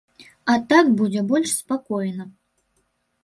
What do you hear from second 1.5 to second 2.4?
спакойна.